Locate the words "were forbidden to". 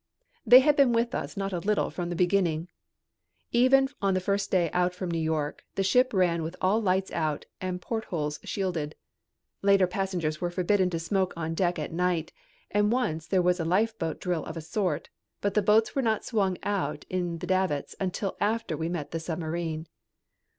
10.41-10.97